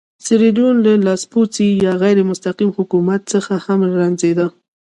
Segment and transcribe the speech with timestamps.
[0.25, 4.47] سیریلیون له لاسپوڅي یا غیر مستقیم حکومت څخه هم رنځېده.